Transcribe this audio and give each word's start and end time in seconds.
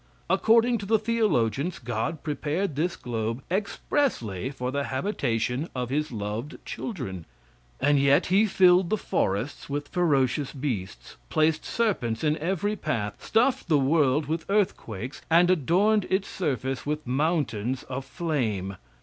According 0.31 0.79
to 0.79 0.87
the 0.87 0.97
theologians, 0.97 1.77
God 1.77 2.23
prepared 2.23 2.75
this 2.75 2.95
globe 2.95 3.43
expressly 3.51 4.49
for 4.49 4.71
the 4.71 4.85
habitation 4.85 5.69
of 5.75 5.91
his 5.91 6.11
loved 6.11 6.57
children, 6.65 7.27
and 7.79 7.99
yet 7.99 8.25
he 8.25 8.47
filled 8.47 8.89
the 8.89 8.97
forests 8.97 9.69
with 9.69 9.89
ferocious 9.89 10.53
beasts; 10.53 11.17
placed 11.29 11.63
serpents 11.65 12.23
in 12.23 12.35
every 12.39 12.75
path; 12.75 13.23
stuffed 13.23 13.67
the 13.69 13.77
world 13.77 14.25
with 14.25 14.47
earthquakes, 14.49 15.21
and 15.29 15.51
adorned 15.51 16.05
its 16.09 16.27
surface 16.27 16.83
with 16.83 17.05
mountains 17.05 17.83
of 17.83 18.03
flame. 18.03 18.77